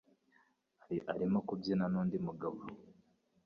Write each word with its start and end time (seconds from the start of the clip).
Arimo 1.13 1.39
kubyina 1.47 1.85
nundi 1.91 2.17
mugabo 2.25 2.59